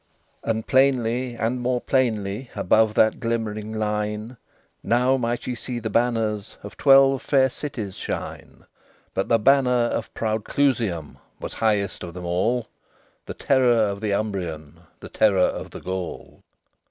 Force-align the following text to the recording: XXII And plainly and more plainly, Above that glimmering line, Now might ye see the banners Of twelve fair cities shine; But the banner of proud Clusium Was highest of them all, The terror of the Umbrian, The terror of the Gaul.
XXII 0.41 0.49
And 0.51 0.65
plainly 0.67 1.35
and 1.35 1.61
more 1.61 1.79
plainly, 1.79 2.49
Above 2.55 2.95
that 2.95 3.19
glimmering 3.19 3.71
line, 3.71 4.37
Now 4.81 5.15
might 5.15 5.45
ye 5.45 5.53
see 5.53 5.77
the 5.77 5.91
banners 5.91 6.57
Of 6.63 6.75
twelve 6.75 7.21
fair 7.21 7.51
cities 7.51 7.97
shine; 7.97 8.65
But 9.13 9.29
the 9.29 9.37
banner 9.37 9.69
of 9.89 10.11
proud 10.15 10.43
Clusium 10.43 11.19
Was 11.39 11.53
highest 11.53 12.01
of 12.01 12.15
them 12.15 12.25
all, 12.25 12.65
The 13.27 13.35
terror 13.35 13.89
of 13.91 14.01
the 14.01 14.11
Umbrian, 14.11 14.79
The 15.01 15.09
terror 15.09 15.37
of 15.37 15.69
the 15.69 15.79
Gaul. 15.81 16.41